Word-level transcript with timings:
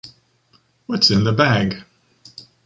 What's 0.87 1.11
in 1.11 1.25
the 1.25 1.31
bag? 1.31 1.83